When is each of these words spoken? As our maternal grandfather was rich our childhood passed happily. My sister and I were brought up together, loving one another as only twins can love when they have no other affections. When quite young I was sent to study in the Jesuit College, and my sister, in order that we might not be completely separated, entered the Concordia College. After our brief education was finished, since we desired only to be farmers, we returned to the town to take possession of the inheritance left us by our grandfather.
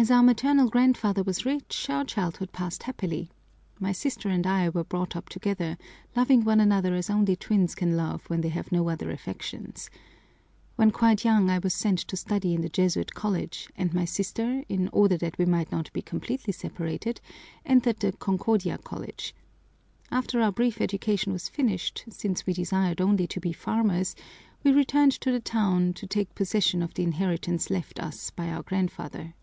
As 0.00 0.12
our 0.12 0.22
maternal 0.22 0.68
grandfather 0.68 1.24
was 1.24 1.44
rich 1.44 1.90
our 1.90 2.04
childhood 2.04 2.52
passed 2.52 2.84
happily. 2.84 3.32
My 3.80 3.90
sister 3.90 4.28
and 4.28 4.46
I 4.46 4.68
were 4.68 4.84
brought 4.84 5.16
up 5.16 5.28
together, 5.28 5.76
loving 6.14 6.44
one 6.44 6.60
another 6.60 6.94
as 6.94 7.10
only 7.10 7.34
twins 7.34 7.74
can 7.74 7.96
love 7.96 8.22
when 8.30 8.40
they 8.40 8.48
have 8.48 8.70
no 8.70 8.88
other 8.90 9.10
affections. 9.10 9.90
When 10.76 10.92
quite 10.92 11.24
young 11.24 11.50
I 11.50 11.58
was 11.58 11.74
sent 11.74 11.98
to 11.98 12.16
study 12.16 12.54
in 12.54 12.60
the 12.60 12.68
Jesuit 12.68 13.12
College, 13.14 13.68
and 13.74 13.92
my 13.92 14.04
sister, 14.04 14.62
in 14.68 14.86
order 14.92 15.16
that 15.16 15.36
we 15.36 15.44
might 15.46 15.72
not 15.72 15.92
be 15.92 16.00
completely 16.00 16.52
separated, 16.52 17.20
entered 17.66 17.96
the 17.98 18.12
Concordia 18.12 18.78
College. 18.78 19.34
After 20.12 20.40
our 20.40 20.52
brief 20.52 20.80
education 20.80 21.32
was 21.32 21.48
finished, 21.48 22.04
since 22.08 22.46
we 22.46 22.52
desired 22.52 23.00
only 23.00 23.26
to 23.26 23.40
be 23.40 23.52
farmers, 23.52 24.14
we 24.62 24.70
returned 24.70 25.12
to 25.22 25.32
the 25.32 25.40
town 25.40 25.92
to 25.94 26.06
take 26.06 26.36
possession 26.36 26.82
of 26.82 26.94
the 26.94 27.02
inheritance 27.02 27.68
left 27.68 27.98
us 27.98 28.30
by 28.30 28.48
our 28.48 28.62
grandfather. 28.62 29.34